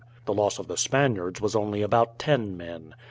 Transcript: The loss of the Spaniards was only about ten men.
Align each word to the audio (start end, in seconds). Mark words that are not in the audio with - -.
The 0.25 0.33
loss 0.33 0.57
of 0.57 0.67
the 0.67 0.77
Spaniards 0.77 1.41
was 1.41 1.55
only 1.55 1.83
about 1.83 2.17
ten 2.17 2.57
men. 2.57 2.95